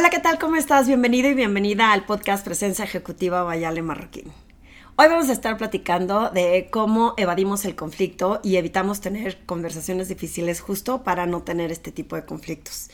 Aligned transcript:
Hola, 0.00 0.08
¿qué 0.08 0.18
tal? 0.18 0.38
¿Cómo 0.38 0.56
estás? 0.56 0.86
Bienvenido 0.86 1.28
y 1.28 1.34
bienvenida 1.34 1.92
al 1.92 2.06
podcast 2.06 2.42
Presencia 2.42 2.86
Ejecutiva 2.86 3.42
Bayale 3.42 3.82
Marroquín. 3.82 4.32
Hoy 4.96 5.08
vamos 5.08 5.28
a 5.28 5.34
estar 5.34 5.58
platicando 5.58 6.30
de 6.30 6.68
cómo 6.70 7.12
evadimos 7.18 7.66
el 7.66 7.76
conflicto 7.76 8.40
y 8.42 8.56
evitamos 8.56 9.02
tener 9.02 9.44
conversaciones 9.44 10.08
difíciles 10.08 10.62
justo 10.62 11.02
para 11.02 11.26
no 11.26 11.42
tener 11.42 11.70
este 11.70 11.92
tipo 11.92 12.16
de 12.16 12.24
conflictos. 12.24 12.88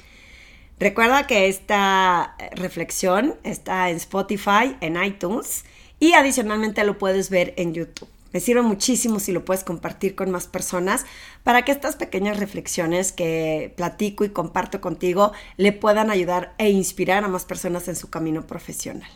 Recuerda 0.80 1.28
que 1.28 1.46
esta 1.46 2.34
reflexión 2.56 3.36
está 3.44 3.88
en 3.88 3.98
Spotify, 3.98 4.76
en 4.80 5.00
iTunes 5.00 5.64
y 6.00 6.14
adicionalmente 6.14 6.82
lo 6.82 6.98
puedes 6.98 7.30
ver 7.30 7.54
en 7.56 7.72
YouTube. 7.72 8.08
Me 8.36 8.40
sirve 8.40 8.60
muchísimo 8.60 9.18
si 9.18 9.32
lo 9.32 9.46
puedes 9.46 9.64
compartir 9.64 10.14
con 10.14 10.30
más 10.30 10.46
personas 10.46 11.06
para 11.42 11.64
que 11.64 11.72
estas 11.72 11.96
pequeñas 11.96 12.38
reflexiones 12.38 13.10
que 13.10 13.72
platico 13.78 14.26
y 14.26 14.28
comparto 14.28 14.82
contigo 14.82 15.32
le 15.56 15.72
puedan 15.72 16.10
ayudar 16.10 16.54
e 16.58 16.68
inspirar 16.68 17.24
a 17.24 17.28
más 17.28 17.46
personas 17.46 17.88
en 17.88 17.96
su 17.96 18.10
camino 18.10 18.46
profesional. 18.46 19.08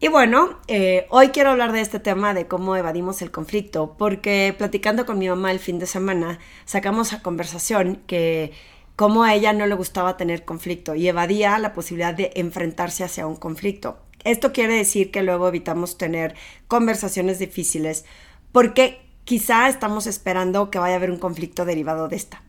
Y 0.00 0.08
bueno, 0.08 0.58
eh, 0.68 1.06
hoy 1.08 1.28
quiero 1.28 1.48
hablar 1.48 1.72
de 1.72 1.80
este 1.80 1.98
tema 1.98 2.34
de 2.34 2.46
cómo 2.46 2.76
evadimos 2.76 3.22
el 3.22 3.30
conflicto, 3.30 3.96
porque 3.96 4.54
platicando 4.58 5.06
con 5.06 5.18
mi 5.18 5.26
mamá 5.26 5.50
el 5.50 5.60
fin 5.60 5.78
de 5.78 5.86
semana, 5.86 6.40
sacamos 6.66 7.14
a 7.14 7.22
conversación 7.22 8.02
que 8.06 8.52
cómo 8.96 9.22
a 9.24 9.32
ella 9.34 9.54
no 9.54 9.66
le 9.66 9.74
gustaba 9.76 10.18
tener 10.18 10.44
conflicto 10.44 10.94
y 10.94 11.08
evadía 11.08 11.58
la 11.58 11.72
posibilidad 11.72 12.12
de 12.12 12.32
enfrentarse 12.34 13.02
hacia 13.02 13.26
un 13.26 13.36
conflicto. 13.36 13.96
Esto 14.24 14.52
quiere 14.52 14.74
decir 14.74 15.10
que 15.10 15.22
luego 15.22 15.48
evitamos 15.48 15.98
tener 15.98 16.34
conversaciones 16.68 17.38
difíciles 17.38 18.04
porque 18.52 19.00
quizá 19.24 19.68
estamos 19.68 20.06
esperando 20.06 20.70
que 20.70 20.78
vaya 20.78 20.94
a 20.94 20.96
haber 20.96 21.10
un 21.10 21.18
conflicto 21.18 21.64
derivado 21.64 22.08
de 22.08 22.16
esta. 22.16 22.42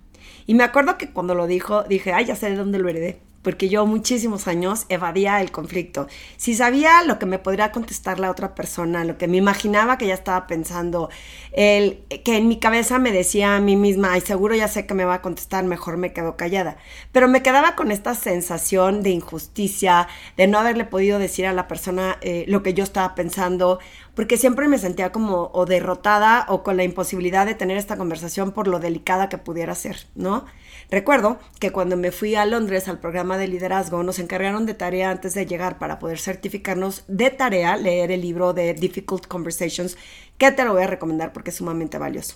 Y 0.47 0.53
me 0.53 0.63
acuerdo 0.63 0.97
que 0.97 1.11
cuando 1.11 1.35
lo 1.35 1.47
dijo, 1.47 1.83
dije, 1.83 2.13
ay, 2.13 2.25
ya 2.25 2.35
sé 2.35 2.49
de 2.49 2.55
dónde 2.55 2.79
lo 2.79 2.89
heredé 2.89 3.19
porque 3.41 3.69
yo 3.69 3.85
muchísimos 3.85 4.47
años 4.47 4.85
evadía 4.89 5.41
el 5.41 5.51
conflicto. 5.51 6.07
Si 6.37 6.55
sabía 6.55 7.03
lo 7.03 7.19
que 7.19 7.25
me 7.25 7.39
podría 7.39 7.71
contestar 7.71 8.19
la 8.19 8.29
otra 8.29 8.55
persona, 8.55 9.03
lo 9.03 9.17
que 9.17 9.27
me 9.27 9.37
imaginaba 9.37 9.97
que 9.97 10.07
ya 10.07 10.13
estaba 10.13 10.47
pensando, 10.47 11.09
el, 11.51 12.03
que 12.23 12.37
en 12.37 12.47
mi 12.47 12.59
cabeza 12.59 12.99
me 12.99 13.11
decía 13.11 13.55
a 13.55 13.59
mí 13.59 13.75
misma, 13.75 14.13
ay, 14.13 14.21
seguro 14.21 14.55
ya 14.55 14.67
sé 14.67 14.85
que 14.85 14.93
me 14.93 15.05
va 15.05 15.15
a 15.15 15.21
contestar, 15.21 15.63
mejor 15.63 15.97
me 15.97 16.13
quedo 16.13 16.37
callada. 16.37 16.77
Pero 17.11 17.27
me 17.27 17.41
quedaba 17.43 17.75
con 17.75 17.91
esta 17.91 18.15
sensación 18.15 19.03
de 19.03 19.11
injusticia, 19.11 20.07
de 20.37 20.47
no 20.47 20.59
haberle 20.59 20.85
podido 20.85 21.19
decir 21.19 21.45
a 21.45 21.53
la 21.53 21.67
persona 21.67 22.17
eh, 22.21 22.45
lo 22.47 22.63
que 22.63 22.73
yo 22.73 22.83
estaba 22.83 23.15
pensando, 23.15 23.79
porque 24.15 24.37
siempre 24.37 24.67
me 24.67 24.77
sentía 24.77 25.11
como 25.11 25.49
o 25.53 25.65
derrotada 25.65 26.45
o 26.49 26.63
con 26.63 26.77
la 26.77 26.83
imposibilidad 26.83 27.45
de 27.45 27.55
tener 27.55 27.77
esta 27.77 27.97
conversación 27.97 28.51
por 28.51 28.67
lo 28.67 28.79
delicada 28.79 29.29
que 29.29 29.37
pudiera 29.37 29.73
ser, 29.75 30.07
¿no? 30.15 30.45
Recuerdo 30.89 31.39
que 31.59 31.71
cuando 31.71 31.95
me 31.95 32.11
fui 32.11 32.35
a 32.35 32.45
Londres 32.45 32.89
al 32.89 32.99
programa 32.99 33.30
de 33.37 33.47
liderazgo, 33.47 34.03
nos 34.03 34.19
encargaron 34.19 34.65
de 34.65 34.73
tarea 34.73 35.11
antes 35.11 35.33
de 35.33 35.45
llegar 35.45 35.79
para 35.79 35.99
poder 35.99 36.19
certificarnos 36.19 37.03
de 37.07 37.29
tarea 37.29 37.77
leer 37.77 38.11
el 38.11 38.21
libro 38.21 38.53
de 38.53 38.73
Difficult 38.73 39.27
Conversations, 39.27 39.97
que 40.37 40.51
te 40.51 40.63
lo 40.63 40.73
voy 40.73 40.83
a 40.83 40.87
recomendar 40.87 41.33
porque 41.33 41.49
es 41.49 41.57
sumamente 41.57 41.97
valioso. 41.97 42.35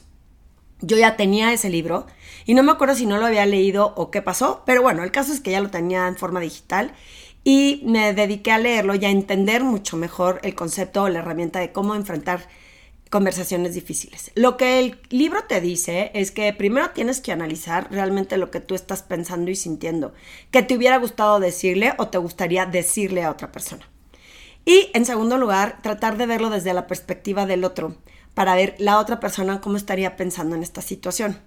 Yo 0.82 0.98
ya 0.98 1.16
tenía 1.16 1.54
ese 1.54 1.70
libro 1.70 2.06
y 2.46 2.54
no 2.54 2.64
me 2.64 2.72
acuerdo 2.72 2.96
si 2.96 3.06
no 3.06 3.18
lo 3.18 3.26
había 3.26 3.46
leído 3.46 3.94
o 3.96 4.12
qué 4.12 4.22
pasó, 4.22 4.64
pero 4.66 4.82
bueno, 4.82 5.04
el 5.04 5.12
caso 5.12 5.32
es 5.32 5.40
que 5.40 5.52
ya 5.52 5.62
lo 5.62 5.70
tenía 5.70 6.08
en 6.08 6.18
forma 6.18 6.40
digital 6.40 6.94
y 7.44 7.82
me 7.86 8.14
dediqué 8.14 8.52
a 8.52 8.58
leerlo 8.58 8.96
y 8.96 9.06
a 9.06 9.10
entender 9.10 9.64
mucho 9.64 9.98
mejor 9.98 10.40
el 10.44 10.56
concepto 10.56 11.04
o 11.04 11.10
la 11.10 11.20
herramienta 11.20 11.60
de 11.60 11.72
cómo 11.72 11.96
enfrentar 11.96 12.48
conversaciones 13.16 13.74
difíciles. 13.74 14.30
Lo 14.36 14.58
que 14.58 14.78
el 14.78 15.00
libro 15.10 15.46
te 15.48 15.62
dice 15.62 16.12
es 16.14 16.32
que 16.32 16.52
primero 16.52 16.90
tienes 16.90 17.22
que 17.22 17.32
analizar 17.32 17.88
realmente 17.90 18.36
lo 18.36 18.52
que 18.52 18.60
tú 18.60 18.76
estás 18.76 19.04
pensando 19.04 19.50
y 19.50 19.56
sintiendo, 19.56 20.14
que 20.52 20.64
te 20.64 20.76
hubiera 20.76 20.98
gustado 20.98 21.40
decirle 21.40 21.94
o 21.98 22.10
te 22.10 22.18
gustaría 22.18 22.66
decirle 22.66 23.24
a 23.24 23.32
otra 23.32 23.54
persona. 23.54 23.88
Y 24.66 24.90
en 24.94 25.06
segundo 25.06 25.38
lugar, 25.38 25.82
tratar 25.82 26.18
de 26.18 26.26
verlo 26.26 26.50
desde 26.50 26.74
la 26.74 26.88
perspectiva 26.88 27.46
del 27.46 27.64
otro, 27.64 27.96
para 28.34 28.54
ver 28.54 28.76
la 28.80 29.00
otra 29.00 29.22
persona 29.22 29.62
cómo 29.62 29.78
estaría 29.78 30.18
pensando 30.18 30.58
en 30.58 30.64
esta 30.64 30.82
situación. 30.82 31.40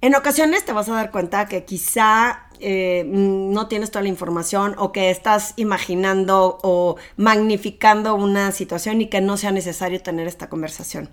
En 0.00 0.14
ocasiones 0.14 0.64
te 0.64 0.72
vas 0.72 0.88
a 0.88 0.94
dar 0.94 1.10
cuenta 1.10 1.46
que 1.46 1.64
quizá 1.64 2.48
eh, 2.60 3.04
no 3.06 3.66
tienes 3.66 3.90
toda 3.90 4.02
la 4.02 4.08
información 4.08 4.76
o 4.78 4.92
que 4.92 5.10
estás 5.10 5.54
imaginando 5.56 6.60
o 6.62 6.96
magnificando 7.16 8.14
una 8.14 8.52
situación 8.52 9.00
y 9.00 9.06
que 9.06 9.20
no 9.20 9.36
sea 9.36 9.50
necesario 9.50 10.00
tener 10.00 10.28
esta 10.28 10.48
conversación. 10.48 11.10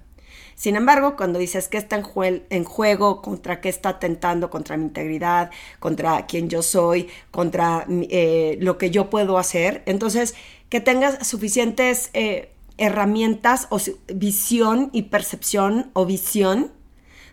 Sin 0.54 0.76
embargo, 0.76 1.16
cuando 1.18 1.40
dices 1.40 1.68
que 1.68 1.78
está 1.78 1.98
en, 1.98 2.64
juego, 2.64 3.22
contra 3.24 3.60
qué 3.60 3.70
está 3.70 3.90
atentando, 3.90 4.52
contra 4.52 4.78
mi 4.78 4.86
integridad, 4.86 5.50
contra 5.80 6.28
quién 6.28 6.48
yo 6.50 6.62
soy, 6.62 7.10
contra 7.32 7.86
eh, 7.90 8.58
lo 8.62 8.78
que 8.78 8.92
yo 8.92 9.10
puedo 9.10 9.40
hacer, 9.40 9.82
entonces 9.88 10.36
que 10.70 10.80
tengas 10.80 11.28
suficientes 11.28 12.12
eh, 12.14 12.54
herramientas 12.78 13.68
o 13.72 13.80
visión 14.14 14.92
y 14.94 15.04
percepción 15.04 15.90
o 15.94 16.06
visión 16.06 16.72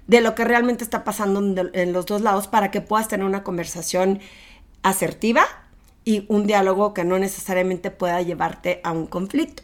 de 0.06 0.20
lo 0.20 0.34
que 0.34 0.44
realmente 0.44 0.84
está 0.84 1.04
pasando 1.04 1.70
en 1.72 1.92
los 1.92 2.06
dos 2.06 2.20
lados 2.22 2.48
para 2.48 2.70
que 2.70 2.80
puedas 2.80 3.08
tener 3.08 3.26
una 3.26 3.42
conversación 3.42 4.20
asertiva 4.82 5.44
y 6.04 6.24
un 6.28 6.46
diálogo 6.46 6.94
que 6.94 7.04
no 7.04 7.18
necesariamente 7.18 7.90
pueda 7.90 8.20
llevarte 8.22 8.80
a 8.84 8.92
un 8.92 9.06
conflicto. 9.06 9.62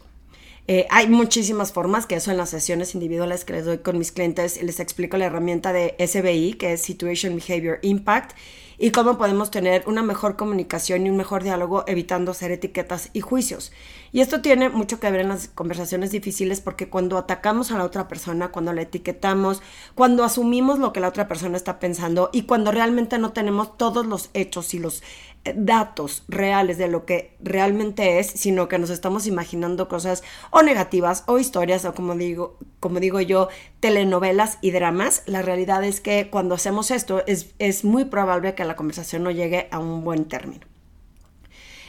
Eh, 0.67 0.85
hay 0.91 1.07
muchísimas 1.07 1.71
formas, 1.71 2.05
que 2.05 2.15
eso 2.15 2.29
en 2.29 2.37
las 2.37 2.51
sesiones 2.51 2.93
individuales 2.93 3.43
que 3.43 3.53
les 3.53 3.65
doy 3.65 3.79
con 3.79 3.97
mis 3.97 4.11
clientes, 4.11 4.61
les 4.61 4.79
explico 4.79 5.17
la 5.17 5.25
herramienta 5.25 5.73
de 5.73 5.95
SBI, 5.97 6.53
que 6.53 6.73
es 6.73 6.83
Situation 6.83 7.35
Behavior 7.35 7.79
Impact, 7.81 8.37
y 8.79 8.91
cómo 8.91 9.17
podemos 9.17 9.51
tener 9.51 9.83
una 9.87 10.01
mejor 10.01 10.37
comunicación 10.37 11.05
y 11.05 11.09
un 11.09 11.17
mejor 11.17 11.43
diálogo 11.43 11.83
evitando 11.85 12.31
hacer 12.31 12.51
etiquetas 12.51 13.09
y 13.11 13.19
juicios. 13.19 13.73
Y 14.11 14.21
esto 14.21 14.41
tiene 14.41 14.69
mucho 14.69 14.99
que 14.99 15.11
ver 15.11 15.21
en 15.21 15.29
las 15.29 15.49
conversaciones 15.49 16.11
difíciles 16.11 16.61
porque 16.61 16.89
cuando 16.89 17.17
atacamos 17.17 17.71
a 17.71 17.77
la 17.77 17.83
otra 17.83 18.07
persona, 18.07 18.51
cuando 18.51 18.71
la 18.73 18.81
etiquetamos, 18.81 19.61
cuando 19.95 20.23
asumimos 20.23 20.79
lo 20.79 20.93
que 20.93 21.01
la 21.01 21.09
otra 21.09 21.27
persona 21.27 21.57
está 21.57 21.77
pensando 21.79 22.29
y 22.31 22.43
cuando 22.43 22.71
realmente 22.71 23.19
no 23.19 23.33
tenemos 23.33 23.77
todos 23.77 24.05
los 24.05 24.29
hechos 24.33 24.73
y 24.73 24.79
los 24.79 25.03
eh, 25.45 25.53
datos 25.55 26.23
reales 26.27 26.77
de 26.77 26.87
lo 26.87 27.05
que 27.05 27.37
realmente 27.41 28.19
es, 28.19 28.27
sino 28.27 28.67
que 28.67 28.79
nos 28.79 28.89
estamos 28.89 29.27
imaginando 29.27 29.87
cosas 29.87 30.23
o 30.51 30.63
negativas 30.63 31.23
o 31.27 31.37
historias 31.37 31.85
o 31.85 31.93
como 31.93 32.15
digo, 32.15 32.57
como 32.79 32.99
digo 32.99 33.21
yo, 33.21 33.49
telenovelas 33.79 34.57
y 34.61 34.71
dramas, 34.71 35.23
la 35.25 35.41
realidad 35.41 35.83
es 35.83 36.01
que 36.01 36.29
cuando 36.29 36.55
hacemos 36.55 36.91
esto 36.91 37.23
es, 37.27 37.53
es 37.59 37.83
muy 37.83 38.05
probable 38.05 38.55
que 38.55 38.65
la 38.65 38.75
conversación 38.75 39.23
no 39.23 39.31
llegue 39.31 39.67
a 39.71 39.79
un 39.79 40.03
buen 40.03 40.25
término. 40.25 40.65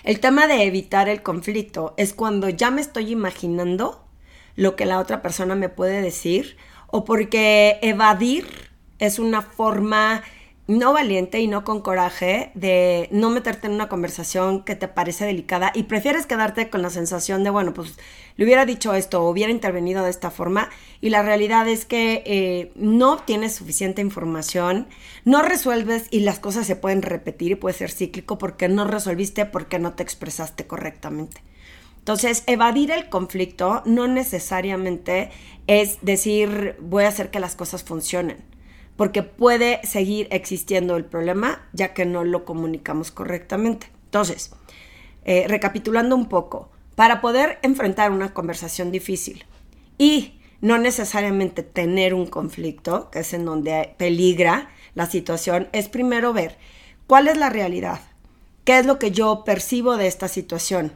El 0.02 0.20
tema 0.20 0.46
de 0.46 0.64
evitar 0.64 1.08
el 1.08 1.22
conflicto 1.22 1.94
es 1.96 2.14
cuando 2.14 2.48
ya 2.48 2.70
me 2.70 2.80
estoy 2.80 3.10
imaginando 3.10 4.06
lo 4.56 4.76
que 4.76 4.86
la 4.86 4.98
otra 4.98 5.20
persona 5.20 5.54
me 5.54 5.68
puede 5.68 6.00
decir 6.00 6.56
o 6.86 7.04
porque 7.04 7.78
evadir 7.82 8.46
es 8.98 9.18
una 9.18 9.42
forma 9.42 10.22
no 10.70 10.92
valiente 10.92 11.40
y 11.40 11.48
no 11.48 11.64
con 11.64 11.80
coraje 11.80 12.52
de 12.54 13.08
no 13.10 13.30
meterte 13.30 13.66
en 13.66 13.74
una 13.74 13.88
conversación 13.88 14.62
que 14.62 14.76
te 14.76 14.86
parece 14.86 15.24
delicada 15.24 15.72
y 15.74 15.84
prefieres 15.84 16.26
quedarte 16.26 16.70
con 16.70 16.80
la 16.80 16.90
sensación 16.90 17.42
de, 17.42 17.50
bueno, 17.50 17.74
pues 17.74 17.98
le 18.36 18.44
hubiera 18.44 18.64
dicho 18.66 18.94
esto 18.94 19.22
o 19.22 19.30
hubiera 19.30 19.50
intervenido 19.50 20.04
de 20.04 20.10
esta 20.10 20.30
forma 20.30 20.70
y 21.00 21.10
la 21.10 21.22
realidad 21.22 21.66
es 21.66 21.84
que 21.84 22.22
eh, 22.24 22.72
no 22.76 23.18
tienes 23.18 23.54
suficiente 23.54 24.00
información, 24.00 24.86
no 25.24 25.42
resuelves 25.42 26.06
y 26.10 26.20
las 26.20 26.38
cosas 26.38 26.66
se 26.66 26.76
pueden 26.76 27.02
repetir 27.02 27.50
y 27.50 27.56
puede 27.56 27.76
ser 27.76 27.90
cíclico 27.90 28.38
porque 28.38 28.68
no 28.68 28.86
resolviste, 28.86 29.46
porque 29.46 29.80
no 29.80 29.94
te 29.94 30.04
expresaste 30.04 30.66
correctamente. 30.68 31.42
Entonces, 31.98 32.44
evadir 32.46 32.92
el 32.92 33.08
conflicto 33.08 33.82
no 33.84 34.06
necesariamente 34.08 35.30
es 35.66 35.98
decir, 36.00 36.76
voy 36.80 37.04
a 37.04 37.08
hacer 37.08 37.30
que 37.30 37.40
las 37.40 37.56
cosas 37.56 37.82
funcionen 37.84 38.38
porque 39.00 39.22
puede 39.22 39.80
seguir 39.82 40.28
existiendo 40.30 40.94
el 40.94 41.06
problema 41.06 41.66
ya 41.72 41.94
que 41.94 42.04
no 42.04 42.22
lo 42.22 42.44
comunicamos 42.44 43.10
correctamente. 43.10 43.90
Entonces, 44.04 44.50
eh, 45.24 45.46
recapitulando 45.48 46.14
un 46.14 46.28
poco, 46.28 46.70
para 46.96 47.22
poder 47.22 47.58
enfrentar 47.62 48.10
una 48.10 48.34
conversación 48.34 48.92
difícil 48.92 49.46
y 49.96 50.38
no 50.60 50.76
necesariamente 50.76 51.62
tener 51.62 52.12
un 52.12 52.26
conflicto, 52.26 53.10
que 53.10 53.20
es 53.20 53.32
en 53.32 53.46
donde 53.46 53.94
peligra 53.96 54.68
la 54.94 55.06
situación, 55.06 55.70
es 55.72 55.88
primero 55.88 56.34
ver 56.34 56.58
cuál 57.06 57.28
es 57.28 57.38
la 57.38 57.48
realidad, 57.48 58.02
qué 58.66 58.80
es 58.80 58.84
lo 58.84 58.98
que 58.98 59.12
yo 59.12 59.44
percibo 59.46 59.96
de 59.96 60.08
esta 60.08 60.28
situación, 60.28 60.92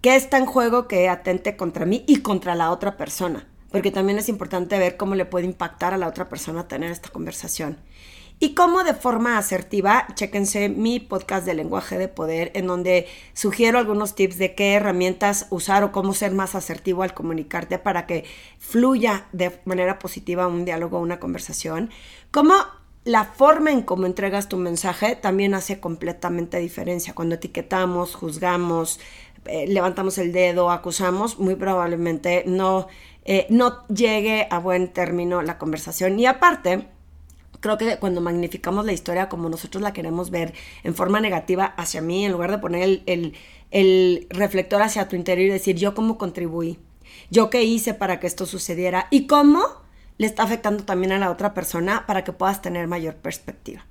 qué 0.00 0.16
está 0.16 0.38
en 0.38 0.46
juego 0.46 0.88
que 0.88 1.08
atente 1.08 1.56
contra 1.56 1.86
mí 1.86 2.02
y 2.08 2.22
contra 2.22 2.56
la 2.56 2.72
otra 2.72 2.96
persona 2.96 3.46
porque 3.70 3.90
también 3.90 4.18
es 4.18 4.28
importante 4.28 4.78
ver 4.78 4.96
cómo 4.96 5.14
le 5.14 5.24
puede 5.24 5.46
impactar 5.46 5.94
a 5.94 5.98
la 5.98 6.08
otra 6.08 6.28
persona 6.28 6.68
tener 6.68 6.90
esta 6.90 7.10
conversación. 7.10 7.78
Y 8.38 8.54
cómo 8.54 8.84
de 8.84 8.92
forma 8.92 9.38
asertiva, 9.38 10.06
chéquense 10.14 10.68
mi 10.68 11.00
podcast 11.00 11.46
de 11.46 11.54
lenguaje 11.54 11.96
de 11.96 12.08
poder, 12.08 12.50
en 12.54 12.66
donde 12.66 13.06
sugiero 13.32 13.78
algunos 13.78 14.14
tips 14.14 14.36
de 14.36 14.54
qué 14.54 14.74
herramientas 14.74 15.46
usar 15.48 15.84
o 15.84 15.92
cómo 15.92 16.12
ser 16.12 16.32
más 16.32 16.54
asertivo 16.54 17.02
al 17.02 17.14
comunicarte 17.14 17.78
para 17.78 18.06
que 18.06 18.24
fluya 18.58 19.24
de 19.32 19.58
manera 19.64 19.98
positiva 19.98 20.48
un 20.48 20.66
diálogo, 20.66 21.00
una 21.00 21.18
conversación. 21.18 21.88
Cómo 22.30 22.54
la 23.04 23.24
forma 23.24 23.70
en 23.70 23.80
cómo 23.80 24.04
entregas 24.04 24.48
tu 24.48 24.58
mensaje 24.58 25.16
también 25.16 25.54
hace 25.54 25.80
completamente 25.80 26.58
diferencia. 26.58 27.14
Cuando 27.14 27.36
etiquetamos, 27.36 28.14
juzgamos, 28.16 29.00
eh, 29.48 29.66
levantamos 29.68 30.18
el 30.18 30.32
dedo, 30.32 30.70
acusamos, 30.70 31.38
muy 31.38 31.54
probablemente 31.56 32.44
no, 32.46 32.88
eh, 33.24 33.46
no 33.50 33.86
llegue 33.88 34.46
a 34.50 34.58
buen 34.58 34.92
término 34.92 35.42
la 35.42 35.58
conversación. 35.58 36.18
Y 36.18 36.26
aparte, 36.26 36.88
creo 37.60 37.78
que 37.78 37.98
cuando 37.98 38.20
magnificamos 38.20 38.84
la 38.84 38.92
historia 38.92 39.28
como 39.28 39.48
nosotros 39.48 39.82
la 39.82 39.92
queremos 39.92 40.30
ver 40.30 40.54
en 40.84 40.94
forma 40.94 41.20
negativa 41.20 41.64
hacia 41.64 42.00
mí, 42.00 42.24
en 42.24 42.32
lugar 42.32 42.50
de 42.50 42.58
poner 42.58 43.02
el, 43.06 43.34
el 43.70 44.26
reflector 44.30 44.82
hacia 44.82 45.08
tu 45.08 45.16
interior 45.16 45.48
y 45.48 45.52
decir 45.52 45.76
yo 45.76 45.94
cómo 45.94 46.18
contribuí, 46.18 46.78
yo 47.30 47.50
qué 47.50 47.64
hice 47.64 47.94
para 47.94 48.20
que 48.20 48.26
esto 48.26 48.46
sucediera 48.46 49.08
y 49.10 49.26
cómo 49.26 49.64
le 50.18 50.26
está 50.26 50.44
afectando 50.44 50.84
también 50.84 51.12
a 51.12 51.18
la 51.18 51.30
otra 51.30 51.54
persona 51.54 52.06
para 52.06 52.24
que 52.24 52.32
puedas 52.32 52.62
tener 52.62 52.86
mayor 52.86 53.16
perspectiva. 53.16 53.84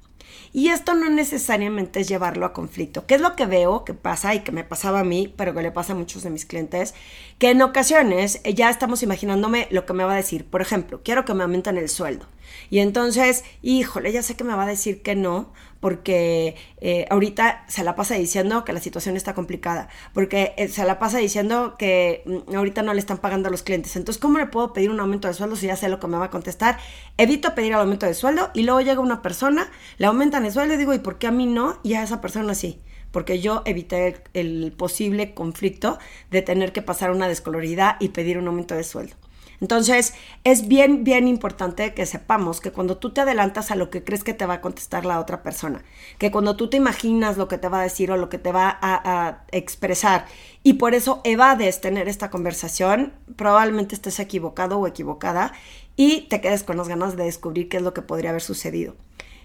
Y 0.54 0.70
esto 0.70 0.94
no 0.94 1.10
necesariamente 1.10 2.00
es 2.00 2.08
llevarlo 2.08 2.46
a 2.46 2.54
conflicto. 2.54 3.06
¿Qué 3.06 3.16
es 3.16 3.22
lo 3.22 3.36
que 3.36 3.46
veo 3.46 3.84
que 3.84 3.94
pasa 3.94 4.34
y 4.36 4.40
que 4.40 4.52
me 4.52 4.64
pasaba 4.64 5.02
a 5.02 5.04
mí, 5.04 5.34
pero 5.36 5.54
que 5.54 5.62
le 5.62 5.72
pasa 5.72 5.94
a 5.94 5.96
muchos 5.96 6.24
de 6.24 6.30
mis 6.30 6.46
clientes? 6.46 6.94
Que 7.40 7.52
en 7.52 7.62
ocasiones 7.62 8.42
eh, 8.44 8.54
ya 8.54 8.70
estamos 8.70 9.04
imaginándome 9.04 9.68
lo 9.72 9.86
que 9.86 9.94
me 9.94 10.04
va 10.04 10.14
a 10.14 10.18
decir. 10.18 10.46
Por 10.46 10.62
ejemplo, 10.62 11.02
quiero 11.04 11.26
que 11.26 11.34
me 11.34 11.44
aumenten 11.44 11.78
el 11.78 11.90
sueldo. 11.90 12.28
Y 12.70 12.80
entonces, 12.80 13.44
híjole, 13.62 14.12
ya 14.12 14.24
sé 14.24 14.36
que 14.36 14.44
me 14.44 14.56
va 14.56 14.64
a 14.64 14.68
decir 14.68 15.02
que 15.02 15.16
no, 15.16 15.54
porque 15.80 16.56
eh, 16.82 17.06
ahorita 17.10 17.66
se 17.68 17.84
la 17.84 17.96
pasa 17.96 18.16
diciendo 18.16 18.66
que 18.66 18.74
la 18.74 18.80
situación 18.80 19.16
está 19.16 19.34
complicada, 19.36 19.88
porque 20.14 20.54
eh, 20.58 20.68
se 20.68 20.84
la 20.84 20.98
pasa 20.98 21.20
diciendo 21.20 21.76
que 21.78 22.24
mm, 22.26 22.56
ahorita 22.56 22.82
no 22.82 22.94
le 22.94 23.00
están 23.00 23.20
pagando 23.20 23.50
a 23.50 23.52
los 23.52 23.62
clientes. 23.62 23.96
Entonces, 23.96 24.20
¿cómo 24.20 24.40
le 24.40 24.48
puedo 24.48 24.74
pedir 24.74 24.90
un 24.90 25.00
aumento 25.00 25.28
de 25.28 25.34
sueldo 25.34 25.56
si 25.56 25.68
ya 25.68 25.76
sé 25.76 25.90
lo 25.90 26.00
que 26.00 26.08
me 26.08 26.18
va 26.18 26.26
a 26.26 26.30
contestar? 26.32 26.80
Evito 27.18 27.54
pedir 27.56 27.74
el 27.74 27.80
aumento 27.80 28.06
de 28.06 28.14
sueldo 28.14 28.50
y 28.54 28.64
luego 28.64 28.82
llega 28.82 29.00
una 29.00 29.22
persona, 29.22 29.70
le 29.98 30.08
aumentan 30.08 30.46
el 30.46 30.52
sueldo 30.52 30.74
y 30.74 30.78
digo, 30.78 30.94
¿y 30.94 31.00
por 31.00 31.18
qué 31.18 31.28
a 31.28 31.32
mí 31.32 31.46
no? 31.46 31.80
Y 31.84 31.94
a 31.94 32.04
esa 32.04 32.20
persona 32.20 32.56
sí 32.56 32.82
porque 33.16 33.40
yo 33.40 33.62
evité 33.64 34.22
el, 34.34 34.74
posible 34.78 35.34
conflicto 35.34 36.00
de 36.32 36.42
tener 36.42 36.74
que 36.74 36.82
pasar 36.82 37.12
una 37.12 37.30
descoloridad 37.30 37.96
y 38.02 38.10
pedir 38.10 38.38
un 38.38 38.46
aumento 38.46 38.76
de 38.76 38.84
sueldo. 38.84 39.16
Entonces, 39.62 40.14
es 40.44 40.68
bien, 40.68 41.04
bien 41.04 41.28
importante 41.28 41.94
que 41.94 42.06
sepamos 42.06 42.62
que 42.62 42.72
cuando 42.72 42.98
tú 42.98 43.12
te 43.12 43.22
adelantas 43.22 43.72
a 43.72 43.76
lo 43.76 43.90
que 43.90 44.04
crees 44.04 44.24
que 44.24 44.34
te 44.34 44.46
va 44.46 44.56
a 44.56 44.62
contestar 44.62 45.06
la 45.06 45.20
otra 45.20 45.44
persona, 45.44 45.84
que 46.18 46.32
cuando 46.32 46.56
tú 46.56 46.70
te 46.70 46.78
imaginas 46.78 47.38
lo 47.38 47.48
que 47.48 47.58
te 47.58 47.70
va 47.70 47.80
a 47.80 47.84
decir 47.84 48.12
o 48.12 48.18
lo 48.18 48.30
que 48.30 48.38
te 48.38 48.52
va 48.52 48.78
a, 48.82 49.46
expresar 49.52 50.26
y 50.64 50.74
por 50.74 50.94
eso 50.94 51.22
evades 51.24 51.82
tener 51.82 52.08
esta 52.08 52.30
conversación, 52.30 53.14
probablemente 53.36 53.96
estés 53.96 54.20
equivocado 54.20 54.80
o 54.80 54.88
equivocada 54.88 55.54
y 55.96 56.22
te 56.22 56.42
quedes 56.42 56.64
con 56.64 56.78
las 56.78 56.88
ganas 56.88 57.16
de 57.16 57.24
descubrir 57.24 57.70
qué 57.70 57.78
es 57.78 57.84
lo 57.84 57.94
que 57.94 58.02
podría 58.02 58.32
haber 58.32 58.42
sucedido. 58.42 58.96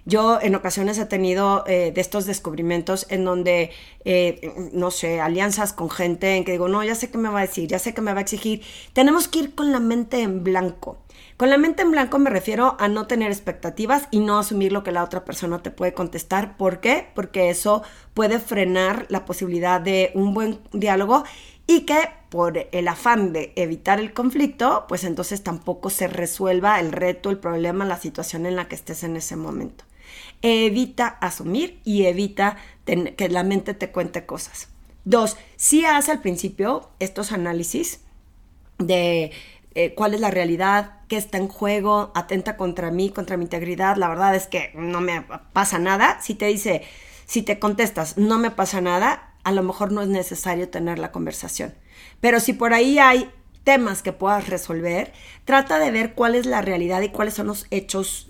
Yo 0.05 0.41
en 0.41 0.55
ocasiones 0.55 0.99
he 0.99 1.07
tenido 1.07 1.65
eh, 1.67 1.93
de 1.95 2.01
estos 2.01 2.27
descubrimientos 2.27 3.07
en 3.11 3.25
donde, 3.25 3.71
eh, 4.05 4.71
no 4.73 4.91
sé, 4.91 5.21
alianzas 5.21 5.73
con 5.73 5.91
gente 5.91 6.37
en 6.37 6.45
que 6.45 6.53
digo, 6.53 6.69
no, 6.69 6.83
ya 6.83 6.95
sé 6.95 7.11
qué 7.11 7.19
me 7.19 7.29
va 7.29 7.41
a 7.41 7.47
decir, 7.47 7.69
ya 7.69 7.79
sé 7.79 7.95
qué 7.95 8.01
me 8.01 8.13
va 8.13 8.19
a 8.19 8.23
exigir. 8.23 8.63
Tenemos 8.93 9.29
que 9.29 9.41
ir 9.41 9.55
con 9.55 9.73
la 9.73 9.81
mente 9.81 10.23
en 10.23 10.43
blanco. 10.43 10.99
Con 11.37 11.51
la 11.51 11.59
mente 11.59 11.83
en 11.83 11.91
blanco 11.91 12.19
me 12.19 12.31
refiero 12.31 12.77
a 12.79 12.89
no 12.89 13.07
tener 13.07 13.31
expectativas 13.31 14.09
y 14.11 14.21
no 14.21 14.39
asumir 14.39 14.73
lo 14.73 14.83
que 14.83 14.93
la 14.93 15.05
otra 15.05 15.25
persona 15.25 15.63
te 15.63 15.71
puede 15.71 15.95
contestar. 15.95 16.57
¿Por 16.57 16.81
qué? 16.81 17.09
Porque 17.15 17.51
eso 17.51 17.83
puede 18.15 18.39
frenar 18.41 19.07
la 19.09 19.25
posibilidad 19.25 19.81
de 19.81 20.13
un 20.15 20.35
buen 20.35 20.61
diálogo 20.73 21.25
y 21.67 21.83
que 21.83 22.09
por 22.31 22.69
el 22.73 22.89
afán 22.89 23.33
de 23.33 23.53
evitar 23.57 24.01
el 24.01 24.13
conflicto, 24.13 24.87
pues 24.89 25.05
entonces 25.05 25.43
tampoco 25.43 25.89
se 25.89 26.09
resuelva 26.09 26.81
el 26.81 26.93
reto, 26.93 27.31
el 27.31 27.39
problema, 27.39 27.85
la 27.85 27.99
situación 27.99 28.47
en 28.47 28.57
la 28.57 28.69
que 28.69 28.75
estés 28.75 29.03
en 29.03 29.17
ese 29.17 29.37
momento. 29.37 29.85
Evita 30.43 31.07
asumir 31.07 31.81
y 31.85 32.07
evita 32.07 32.57
que 32.85 33.29
la 33.29 33.45
mente 33.45 33.75
te 33.75 33.91
cuente 33.91 34.27
cosas. 34.27 34.69
Dos, 35.05 35.37
si 35.57 35.85
haz 35.85 36.09
al 36.09 36.21
principio 36.21 36.91
estos 36.99 37.33
análisis 37.33 38.01
de 38.79 39.33
eh, 39.75 39.95
cuál 39.95 40.15
es 40.15 40.21
la 40.21 40.31
realidad, 40.31 41.01
qué 41.09 41.17
está 41.17 41.39
en 41.39 41.49
juego, 41.49 42.11
atenta 42.15 42.57
contra 42.57 42.91
mí, 42.91 43.11
contra 43.11 43.37
mi 43.37 43.45
integridad. 43.45 43.97
La 43.97 44.09
verdad 44.09 44.35
es 44.35 44.47
que 44.47 44.73
no 44.75 45.01
me 45.01 45.25
pasa 45.53 45.79
nada. 45.79 46.21
Si 46.21 46.35
te 46.35 46.47
dice, 46.47 46.83
si 47.27 47.43
te 47.43 47.59
contestas, 47.59 48.19
no 48.19 48.39
me 48.39 48.51
pasa 48.51 48.81
nada, 48.81 49.35
a 49.45 49.53
lo 49.53 49.63
mejor 49.63 49.93
no 49.93 50.03
es 50.03 50.09
necesario 50.09 50.69
tener 50.69 50.99
la 50.99 51.13
conversación. 51.13 51.75
Pero 52.21 52.41
si 52.41 52.53
por 52.53 52.75
ahí 52.75 52.99
hay 52.99 53.31
temas 53.65 54.03
que 54.03 54.13
puedas 54.13 54.49
resolver, 54.49 55.13
trata 55.45 55.79
de 55.79 55.91
ver 55.91 56.15
cuál 56.15 56.35
es 56.35 56.47
la 56.47 56.63
realidad 56.63 57.03
y 57.03 57.11
cuáles 57.11 57.35
son 57.35 57.47
los 57.47 57.67
hechos 57.71 58.29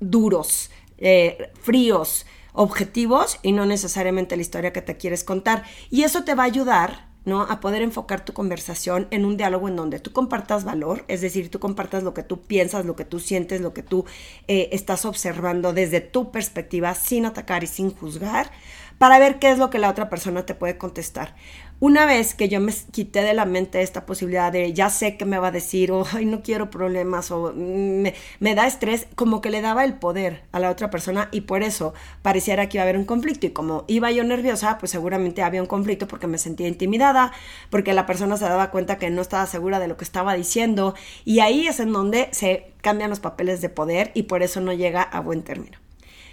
duros 0.00 0.70
eh, 0.98 1.50
fríos, 1.60 2.26
objetivos 2.52 3.38
y 3.42 3.52
no 3.52 3.66
necesariamente 3.66 4.36
la 4.36 4.42
historia 4.42 4.72
que 4.72 4.82
te 4.82 4.96
quieres 4.96 5.24
contar. 5.24 5.64
Y 5.90 6.02
eso 6.02 6.24
te 6.24 6.34
va 6.34 6.44
a 6.44 6.46
ayudar 6.46 7.06
¿no? 7.26 7.42
A 7.42 7.58
poder 7.58 7.82
enfocar 7.82 8.24
tu 8.24 8.32
conversación 8.32 9.08
en 9.10 9.24
un 9.24 9.36
diálogo 9.36 9.68
en 9.68 9.74
donde 9.74 9.98
tú 9.98 10.12
compartas 10.12 10.64
valor, 10.64 11.04
es 11.08 11.20
decir, 11.20 11.50
tú 11.50 11.58
compartas 11.58 12.04
lo 12.04 12.14
que 12.14 12.22
tú 12.22 12.40
piensas, 12.42 12.86
lo 12.86 12.94
que 12.94 13.04
tú 13.04 13.18
sientes, 13.18 13.60
lo 13.60 13.74
que 13.74 13.82
tú 13.82 14.06
eh, 14.46 14.68
estás 14.70 15.04
observando 15.04 15.72
desde 15.72 16.00
tu 16.00 16.30
perspectiva, 16.30 16.94
sin 16.94 17.26
atacar 17.26 17.64
y 17.64 17.66
sin 17.66 17.90
juzgar, 17.90 18.52
para 18.98 19.18
ver 19.18 19.40
qué 19.40 19.50
es 19.50 19.58
lo 19.58 19.70
que 19.70 19.80
la 19.80 19.90
otra 19.90 20.08
persona 20.08 20.46
te 20.46 20.54
puede 20.54 20.78
contestar. 20.78 21.34
Una 21.78 22.06
vez 22.06 22.34
que 22.34 22.48
yo 22.48 22.58
me 22.58 22.72
quité 22.90 23.20
de 23.20 23.34
la 23.34 23.44
mente 23.44 23.82
esta 23.82 24.06
posibilidad 24.06 24.50
de 24.50 24.72
ya 24.72 24.88
sé 24.88 25.18
que 25.18 25.26
me 25.26 25.38
va 25.38 25.48
a 25.48 25.50
decir, 25.50 25.92
o 25.92 26.06
no 26.24 26.42
quiero 26.42 26.70
problemas, 26.70 27.30
o 27.30 27.52
me, 27.52 28.14
me, 28.40 28.54
da 28.54 28.66
estrés, 28.66 29.06
como 29.14 29.42
que 29.42 29.50
le 29.50 29.60
daba 29.60 29.84
el 29.84 29.92
poder 29.92 30.44
a 30.52 30.58
la 30.58 30.70
otra 30.70 30.88
persona 30.88 31.28
y 31.32 31.42
por 31.42 31.62
eso 31.62 31.92
pareciera 32.22 32.66
que 32.70 32.78
iba 32.78 32.82
a 32.82 32.84
haber 32.84 32.96
un 32.96 33.04
conflicto. 33.04 33.44
Y 33.46 33.50
como 33.50 33.84
iba 33.88 34.10
yo 34.10 34.24
nerviosa, 34.24 34.78
pues 34.78 34.90
seguramente 34.90 35.42
había 35.42 35.60
un 35.60 35.66
conflicto 35.66 36.08
porque 36.08 36.26
me 36.26 36.38
sentía 36.38 36.66
intimidada, 36.66 37.32
porque 37.68 37.92
la 37.92 38.06
persona 38.06 38.38
se 38.38 38.44
daba 38.44 38.70
cuenta 38.70 38.96
que 38.96 39.10
no 39.10 39.20
estaba 39.20 39.44
segura 39.44 39.78
de 39.78 39.88
lo 39.88 39.98
que 39.98 40.04
estaba 40.04 40.32
diciendo. 40.32 40.94
Y 41.26 41.40
ahí 41.40 41.66
es 41.66 41.78
en 41.78 41.92
donde 41.92 42.30
se 42.32 42.72
cambian 42.80 43.10
los 43.10 43.20
papeles 43.20 43.60
de 43.60 43.68
poder 43.68 44.12
y 44.14 44.22
por 44.22 44.42
eso 44.42 44.62
no 44.62 44.72
llega 44.72 45.02
a 45.02 45.20
buen 45.20 45.42
término. 45.42 45.76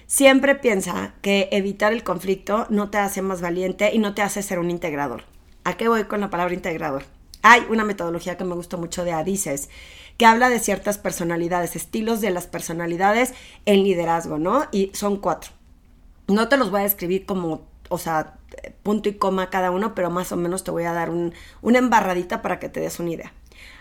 Siempre 0.07 0.55
piensa 0.55 1.15
que 1.21 1.49
evitar 1.51 1.91
el 1.91 2.03
conflicto 2.03 2.65
no 2.69 2.89
te 2.89 2.97
hace 2.97 3.21
más 3.21 3.41
valiente 3.41 3.91
y 3.93 3.99
no 3.99 4.13
te 4.13 4.21
hace 4.21 4.41
ser 4.41 4.59
un 4.59 4.71
integrador. 4.71 5.32
¿A 5.63 5.77
qué 5.77 5.87
voy 5.87 6.03
con 6.05 6.21
la 6.21 6.29
palabra 6.29 6.53
integrador? 6.53 7.05
Hay 7.41 7.65
una 7.69 7.83
metodología 7.83 8.37
que 8.37 8.43
me 8.43 8.55
gusta 8.55 8.77
mucho 8.77 9.03
de 9.03 9.11
Adices, 9.11 9.69
que 10.17 10.25
habla 10.25 10.49
de 10.49 10.59
ciertas 10.59 10.97
personalidades, 10.97 11.75
estilos 11.75 12.21
de 12.21 12.31
las 12.31 12.47
personalidades 12.47 13.33
en 13.65 13.83
liderazgo, 13.83 14.37
¿no? 14.37 14.65
Y 14.71 14.91
son 14.93 15.17
cuatro. 15.17 15.51
No 16.27 16.47
te 16.47 16.57
los 16.57 16.71
voy 16.71 16.81
a 16.81 16.83
describir 16.83 17.25
como, 17.25 17.65
o 17.89 17.97
sea, 17.97 18.35
punto 18.83 19.09
y 19.09 19.13
coma 19.13 19.49
cada 19.49 19.71
uno, 19.71 19.95
pero 19.95 20.09
más 20.09 20.31
o 20.31 20.37
menos 20.37 20.63
te 20.63 20.71
voy 20.71 20.83
a 20.83 20.93
dar 20.93 21.09
una 21.09 21.79
embarradita 21.79 22.41
para 22.41 22.59
que 22.59 22.69
te 22.69 22.79
des 22.79 22.99
una 22.99 23.11
idea. 23.11 23.33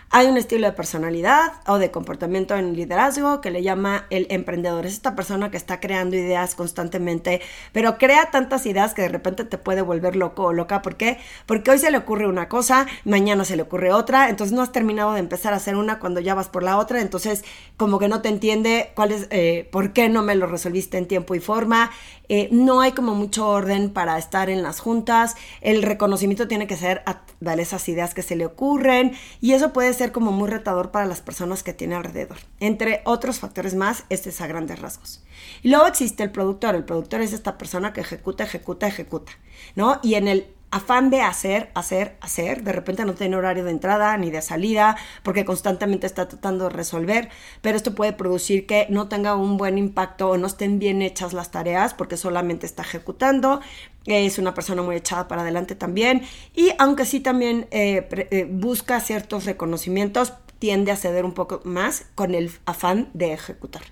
Hay 0.09 0.27
un 0.27 0.37
estilo 0.37 0.67
de 0.67 0.73
personalidad 0.73 1.53
o 1.67 1.77
de 1.77 1.91
comportamiento 1.91 2.55
en 2.55 2.75
liderazgo 2.75 3.41
que 3.41 3.51
le 3.51 3.63
llama 3.63 4.05
el 4.09 4.27
emprendedor. 4.29 4.85
Es 4.85 4.93
esta 4.93 5.15
persona 5.15 5.49
que 5.49 5.57
está 5.57 5.79
creando 5.79 6.15
ideas 6.15 6.55
constantemente, 6.55 7.41
pero 7.71 7.97
crea 7.97 8.29
tantas 8.31 8.65
ideas 8.65 8.93
que 8.93 9.01
de 9.01 9.09
repente 9.09 9.43
te 9.43 9.57
puede 9.57 9.81
volver 9.81 10.15
loco 10.15 10.43
o 10.43 10.53
loca. 10.53 10.81
¿Por 10.81 10.97
qué? 10.97 11.17
Porque 11.45 11.71
hoy 11.71 11.79
se 11.79 11.91
le 11.91 11.97
ocurre 11.97 12.27
una 12.27 12.47
cosa, 12.47 12.85
mañana 13.05 13.45
se 13.45 13.55
le 13.55 13.63
ocurre 13.63 13.91
otra, 13.91 14.29
entonces 14.29 14.55
no 14.55 14.61
has 14.61 14.71
terminado 14.71 15.13
de 15.13 15.19
empezar 15.19 15.53
a 15.53 15.57
hacer 15.57 15.75
una 15.75 15.99
cuando 15.99 16.19
ya 16.19 16.35
vas 16.35 16.49
por 16.49 16.63
la 16.63 16.77
otra, 16.77 17.01
entonces 17.01 17.43
como 17.77 17.99
que 17.99 18.07
no 18.07 18.21
te 18.21 18.29
entiende 18.29 18.91
cuál 18.95 19.11
es, 19.11 19.27
eh, 19.31 19.67
por 19.71 19.93
qué 19.93 20.09
no 20.09 20.21
me 20.21 20.35
lo 20.35 20.47
resolviste 20.47 20.97
en 20.97 21.07
tiempo 21.07 21.35
y 21.35 21.39
forma. 21.39 21.91
Eh, 22.29 22.47
no 22.51 22.81
hay 22.81 22.93
como 22.93 23.15
mucho 23.15 23.47
orden 23.47 23.91
para 23.91 24.17
estar 24.17 24.49
en 24.49 24.63
las 24.63 24.79
juntas. 24.79 25.35
El 25.61 25.83
reconocimiento 25.83 26.47
tiene 26.47 26.67
que 26.67 26.77
ser 26.77 27.03
a 27.05 27.21
esas 27.57 27.87
ideas 27.89 28.13
que 28.13 28.21
se 28.21 28.35
le 28.35 28.45
ocurren 28.45 29.13
y 29.41 29.53
eso 29.53 29.73
puede 29.73 29.93
ser 29.93 30.02
como 30.11 30.31
muy 30.31 30.49
retador 30.49 30.91
para 30.91 31.05
las 31.05 31.21
personas 31.21 31.63
que 31.63 31.73
tiene 31.73 31.95
alrededor. 31.95 32.37
Entre 32.59 33.01
otros 33.05 33.39
factores 33.39 33.75
más, 33.75 34.05
este 34.09 34.29
es 34.29 34.41
a 34.41 34.47
grandes 34.47 34.79
rasgos. 34.79 35.23
Y 35.61 35.69
luego 35.69 35.87
existe 35.87 36.23
el 36.23 36.31
productor. 36.31 36.75
El 36.75 36.83
productor 36.83 37.21
es 37.21 37.33
esta 37.33 37.57
persona 37.57 37.93
que 37.93 38.01
ejecuta, 38.01 38.43
ejecuta, 38.43 38.87
ejecuta, 38.87 39.31
¿no? 39.75 39.99
Y 40.03 40.15
en 40.15 40.27
el 40.27 40.53
afán 40.73 41.11
de 41.11 41.21
hacer, 41.21 41.69
hacer, 41.75 42.17
hacer, 42.19 42.63
de 42.63 42.71
repente 42.71 43.05
no 43.05 43.13
tiene 43.13 43.35
horario 43.35 43.63
de 43.63 43.69
entrada 43.69 44.17
ni 44.17 44.31
de 44.31 44.41
salida 44.41 44.97
porque 45.21 45.45
constantemente 45.45 46.07
está 46.07 46.27
tratando 46.27 46.63
de 46.63 46.71
resolver, 46.71 47.29
pero 47.61 47.77
esto 47.77 47.93
puede 47.93 48.11
producir 48.11 48.65
que 48.65 48.87
no 48.89 49.07
tenga 49.07 49.35
un 49.35 49.57
buen 49.57 49.77
impacto 49.77 50.31
o 50.31 50.37
no 50.37 50.47
estén 50.47 50.79
bien 50.79 51.03
hechas 51.03 51.31
las 51.33 51.51
tareas 51.51 51.93
porque 51.93 52.17
solamente 52.17 52.65
está 52.65 52.81
ejecutando, 52.81 53.61
es 54.05 54.39
una 54.39 54.55
persona 54.55 54.81
muy 54.81 54.95
echada 54.95 55.27
para 55.27 55.43
adelante 55.43 55.75
también 55.75 56.23
y 56.55 56.71
aunque 56.79 57.05
sí 57.05 57.19
también 57.19 57.67
eh, 57.69 58.07
eh, 58.31 58.47
busca 58.49 58.99
ciertos 58.99 59.45
reconocimientos, 59.45 60.33
tiende 60.57 60.91
a 60.91 60.95
ceder 60.95 61.23
un 61.23 61.33
poco 61.33 61.61
más 61.65 62.07
con 62.15 62.33
el 62.33 62.51
afán 62.65 63.11
de 63.13 63.33
ejecutar. 63.33 63.83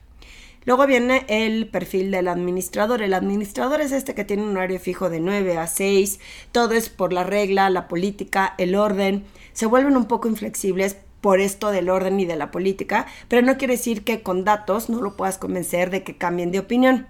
Luego 0.63 0.85
viene 0.85 1.25
el 1.27 1.67
perfil 1.67 2.11
del 2.11 2.27
administrador. 2.27 3.01
El 3.01 3.15
administrador 3.15 3.81
es 3.81 3.91
este 3.91 4.13
que 4.13 4.23
tiene 4.23 4.43
un 4.43 4.55
horario 4.55 4.79
fijo 4.79 5.09
de 5.09 5.19
9 5.19 5.57
a 5.57 5.65
6. 5.65 6.19
Todo 6.51 6.73
es 6.73 6.89
por 6.89 7.13
la 7.13 7.23
regla, 7.23 7.69
la 7.71 7.87
política, 7.87 8.53
el 8.59 8.75
orden. 8.75 9.25
Se 9.53 9.65
vuelven 9.65 9.97
un 9.97 10.05
poco 10.05 10.27
inflexibles 10.27 10.97
por 11.19 11.39
esto 11.39 11.71
del 11.71 11.89
orden 11.89 12.19
y 12.19 12.25
de 12.25 12.35
la 12.35 12.51
política, 12.51 13.05
pero 13.27 13.45
no 13.45 13.57
quiere 13.57 13.75
decir 13.75 14.03
que 14.03 14.21
con 14.21 14.43
datos 14.43 14.89
no 14.89 15.01
lo 15.01 15.15
puedas 15.15 15.37
convencer 15.37 15.89
de 15.89 16.03
que 16.03 16.17
cambien 16.17 16.51
de 16.51 16.59
opinión. 16.59 17.07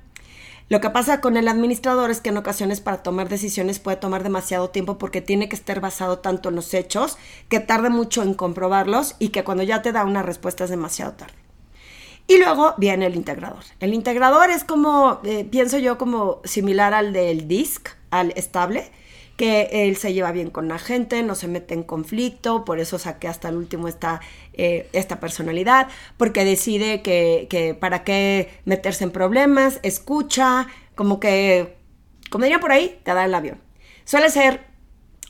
Lo 0.69 0.79
que 0.79 0.89
pasa 0.89 1.19
con 1.19 1.35
el 1.35 1.49
administrador 1.49 2.11
es 2.11 2.21
que 2.21 2.29
en 2.29 2.37
ocasiones 2.37 2.79
para 2.79 3.03
tomar 3.03 3.27
decisiones 3.27 3.79
puede 3.79 3.97
tomar 3.97 4.23
demasiado 4.23 4.69
tiempo 4.69 4.97
porque 4.97 5.19
tiene 5.19 5.49
que 5.49 5.55
estar 5.57 5.81
basado 5.81 6.19
tanto 6.19 6.47
en 6.47 6.55
los 6.55 6.73
hechos 6.73 7.17
que 7.49 7.59
tarde 7.59 7.89
mucho 7.89 8.23
en 8.23 8.33
comprobarlos 8.33 9.17
y 9.19 9.29
que 9.29 9.43
cuando 9.43 9.63
ya 9.63 9.81
te 9.81 9.91
da 9.91 10.05
una 10.05 10.23
respuesta 10.23 10.63
es 10.63 10.69
demasiado 10.69 11.11
tarde. 11.13 11.40
Y 12.31 12.37
luego 12.37 12.75
viene 12.77 13.07
el 13.07 13.17
integrador. 13.17 13.65
El 13.81 13.93
integrador 13.93 14.51
es 14.51 14.63
como, 14.63 15.19
eh, 15.25 15.43
pienso 15.43 15.77
yo, 15.77 15.97
como 15.97 16.39
similar 16.45 16.93
al 16.93 17.11
del 17.11 17.49
DISC, 17.49 17.89
al 18.09 18.31
estable, 18.37 18.89
que 19.35 19.67
él 19.69 19.97
se 19.97 20.13
lleva 20.13 20.31
bien 20.31 20.49
con 20.49 20.69
la 20.69 20.79
gente, 20.79 21.23
no 21.23 21.35
se 21.35 21.49
mete 21.49 21.73
en 21.73 21.83
conflicto, 21.83 22.63
por 22.63 22.79
eso 22.79 22.97
saqué 22.97 23.27
hasta 23.27 23.49
el 23.49 23.57
último 23.57 23.89
esta, 23.89 24.21
eh, 24.53 24.87
esta 24.93 25.19
personalidad, 25.19 25.89
porque 26.15 26.45
decide 26.45 27.01
que, 27.01 27.47
que 27.49 27.73
para 27.73 28.05
qué 28.05 28.47
meterse 28.63 29.03
en 29.03 29.11
problemas, 29.11 29.81
escucha, 29.83 30.67
como 30.95 31.19
que, 31.19 31.75
como 32.29 32.45
diría 32.45 32.61
por 32.61 32.71
ahí, 32.71 32.97
te 33.03 33.13
da 33.13 33.25
el 33.25 33.33
avión. 33.33 33.59
Suele 34.05 34.29
ser 34.29 34.70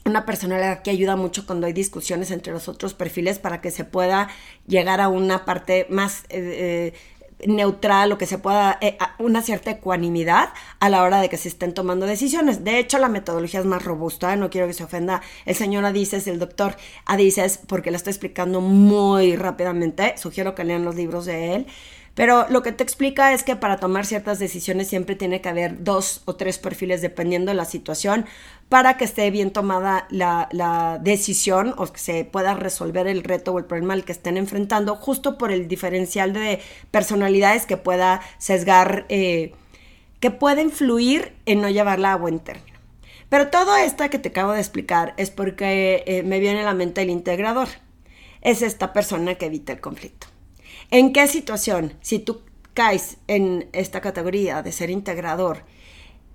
una 0.06 0.26
personalidad 0.26 0.82
que 0.82 0.92
ayuda 0.92 1.16
mucho 1.16 1.46
cuando 1.46 1.68
hay 1.68 1.74
discusiones 1.74 2.32
entre 2.32 2.54
los 2.54 2.68
otros 2.68 2.94
perfiles 2.94 3.40
para 3.40 3.62
que 3.62 3.72
se 3.72 3.86
pueda 3.86 4.30
llegar 4.68 5.02
a 5.02 5.10
una 5.10 5.46
parte 5.46 5.86
más 5.90 6.24
eh, 6.30 6.94
eh, 7.40 7.48
neutral 7.48 8.12
o 8.12 8.18
que 8.18 8.26
se 8.26 8.38
pueda 8.38 8.78
eh, 8.82 8.98
una 9.20 9.42
cierta 9.42 9.72
ecuanimidad 9.72 10.50
a 10.80 10.90
la 10.90 11.04
hora 11.04 11.22
de 11.22 11.30
que 11.30 11.38
se 11.38 11.50
estén 11.50 11.74
tomando 11.74 12.06
decisiones. 12.06 12.64
De 12.64 12.80
hecho, 12.80 12.98
la 12.98 13.10
metodología 13.10 13.60
es 13.60 13.66
más 13.66 13.84
robusta, 13.84 14.36
no 14.36 14.50
quiero 14.50 14.68
que 14.68 14.74
se 14.74 14.84
ofenda 14.84 15.22
el 15.46 15.56
señor 15.56 15.86
Adices, 15.86 16.28
el 16.28 16.40
doctor 16.40 16.76
Adices, 17.06 17.60
porque 17.68 17.92
le 17.92 17.98
estoy 17.98 18.12
explicando 18.12 18.62
muy 18.62 19.36
rápidamente, 19.36 20.18
sugiero 20.18 20.56
que 20.56 20.64
lean 20.64 20.84
los 20.84 20.96
libros 20.96 21.26
de 21.26 21.56
él. 21.56 21.68
Pero 22.14 22.46
lo 22.50 22.62
que 22.62 22.74
te 22.74 22.84
explica 22.84 23.32
es 23.34 23.44
que 23.44 23.56
para 23.56 23.78
tomar 23.78 24.06
ciertas 24.06 24.38
decisiones 24.38 24.90
siempre 24.90 25.16
tiene 25.16 25.40
que 25.40 25.48
haber 25.48 25.84
dos 25.84 26.22
o 26.26 26.36
tres 26.36 26.58
perfiles 26.58 27.02
dependiendo 27.02 27.52
de 27.52 27.56
la 27.56 27.66
situación 27.66 28.26
para 28.68 28.98
que 28.98 29.06
esté 29.06 29.32
bien 29.32 29.52
tomada 29.52 30.08
la, 30.10 31.00
decisión 31.02 31.74
o 31.78 31.88
que 31.88 32.00
se 32.00 32.26
pueda 32.26 32.54
resolver 32.54 33.08
el 33.08 33.24
reto 33.24 33.54
o 33.54 33.60
el 33.60 33.66
problema 33.66 33.94
al 33.94 34.04
que 34.04 34.12
estén 34.12 34.38
enfrentando, 34.38 34.96
justo 34.96 35.38
por 35.38 35.52
el 35.52 35.68
diferencial 35.68 36.34
de 36.34 36.60
personalidades 36.90 37.66
que 37.66 37.78
pueda 37.78 38.22
sesgar, 38.38 39.06
eh, 39.10 39.54
que 40.20 40.32
pueda 40.32 40.62
influir 40.62 41.34
en 41.46 41.62
no 41.62 41.70
llevarla 41.70 42.14
a 42.14 42.18
buen 42.18 42.40
término. 42.40 42.78
Pero 43.30 43.50
todo 43.50 43.78
esto 43.78 44.10
que 44.10 44.20
te 44.20 44.30
acabo 44.30 44.52
de 44.52 44.60
explicar 44.60 45.14
es 45.16 45.32
porque 45.32 46.04
eh, 46.06 46.24
me 46.24 46.40
viene 46.40 46.62
a 46.62 46.66
la 46.66 46.74
mente 46.74 47.02
el 47.02 47.10
integrador. 47.10 47.70
Es 48.42 48.62
esta 48.62 48.92
persona 48.92 49.36
que 49.36 49.46
evita 49.46 49.72
el 49.72 49.80
conflicto. 49.80 50.31
¿En 50.90 51.14
qué 51.14 51.28
situación, 51.28 51.94
si 52.02 52.20
tú 52.20 52.42
caes 52.74 53.18
en 53.28 53.70
esta 53.74 54.02
categoría 54.02 54.62
de 54.62 54.72
ser 54.72 54.90
integrador, 54.90 55.64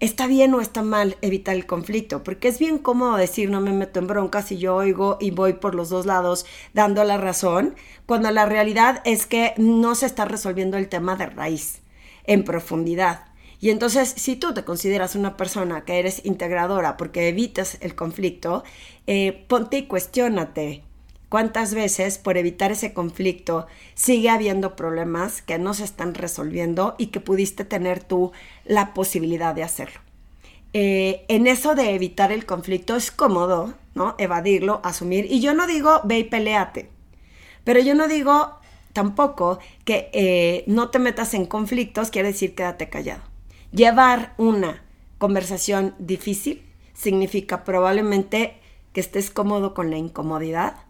está 0.01 0.27
bien 0.27 0.55
o 0.55 0.61
está 0.61 0.83
mal 0.83 1.17
evitar 1.21 1.57
el 1.57 1.67
conflicto? 1.67 2.23
Porque 2.23 2.49
es 2.49 2.59
bien 2.59 2.79
cómodo 2.79 3.17
decir 3.17 3.51
no 3.51 3.61
me 3.61 3.73
meto 3.73 3.99
en 3.99 4.07
broncas 4.07 4.53
y 4.53 4.59
yo 4.59 4.77
oigo 4.77 5.19
y 5.21 5.31
voy 5.31 5.55
por 5.55 5.75
los 5.75 5.89
dos 5.89 6.07
lados 6.07 6.47
dando 6.73 7.03
la 7.05 7.17
razón, 7.17 7.75
cuando 8.07 8.31
la 8.31 8.47
realidad 8.47 9.03
es 9.05 9.27
que 9.27 9.55
no 9.57 9.95
se 9.95 10.07
está 10.07 10.25
resolviendo 10.25 10.77
el 10.77 10.89
tema 10.89 11.17
de 11.17 11.27
raíz, 11.27 11.81
en 12.25 12.45
profundidad. 12.45 13.27
Y 13.59 13.71
entonces, 13.71 14.13
si 14.17 14.37
tú 14.37 14.53
te 14.53 14.65
consideras 14.65 15.17
una 15.17 15.37
persona 15.37 15.85
que 15.85 15.99
eres 15.99 16.25
integradora 16.25 16.97
porque 16.97 17.29
evitas 17.29 17.79
el 17.81 17.95
conflicto, 17.95 18.65
eh, 19.07 19.45
ponte 19.49 19.79
y 19.79 19.87
cuestiónate 19.87 20.86
¿Cuántas 21.29 21.75
veces 21.75 22.19
por 22.19 22.37
evitar 22.37 22.71
ese 22.71 22.95
conflicto 22.95 23.67
sigue 23.95 24.31
habiendo 24.31 24.77
problemas 24.77 25.43
que 25.43 25.59
no 25.59 25.75
se 25.75 25.85
están 25.85 26.15
resolviendo 26.15 26.95
y 26.99 27.09
que 27.09 27.21
pudiste 27.21 27.65
tener 27.65 28.03
tú 28.03 28.31
la 28.65 28.95
posibilidad 28.95 29.55
de 29.55 29.65
hacerlo? 29.65 30.01
Eh, 30.73 31.25
en 31.29 31.49
eso 31.49 31.75
de 31.75 31.95
evitar 31.95 32.31
el 32.31 32.47
conflicto 32.47 32.95
es 32.95 33.11
cómodo, 33.11 33.75
¿no? 33.95 34.15
Evadirlo, 34.19 34.81
asumir. 34.85 35.27
Y 35.29 35.41
yo 35.41 35.53
no 35.53 35.67
digo 35.67 36.01
ve 36.05 36.21
y 36.21 36.25
peleate, 36.25 36.91
pero 37.65 37.81
yo 37.81 37.97
no 37.97 38.07
digo 38.07 38.61
tampoco 38.93 39.59
que 39.85 40.11
eh, 40.13 40.63
no 40.69 40.91
te 40.91 41.01
metas 41.01 41.35
en 41.35 41.47
conflictos, 41.47 42.11
quiere 42.11 42.29
decir 42.29 42.55
quédate 42.55 42.89
callado. 42.89 43.23
Llevar 43.73 44.35
una 44.39 44.85
conversación 45.19 45.95
difícil 45.99 46.63
significa 46.95 47.65
probablemente 47.65 48.59
que 48.93 49.01
estés 49.01 49.31
cómodo 49.31 49.75
con 49.75 49.91
la 49.91 49.99
incomodidad 49.99 50.86